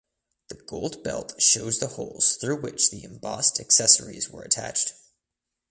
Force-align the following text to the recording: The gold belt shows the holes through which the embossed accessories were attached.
The 0.47 0.55
gold 0.55 1.03
belt 1.03 1.39
shows 1.39 1.77
the 1.77 1.89
holes 1.89 2.35
through 2.37 2.61
which 2.61 2.89
the 2.89 3.03
embossed 3.03 3.59
accessories 3.59 4.31
were 4.31 4.41
attached. 4.41 4.93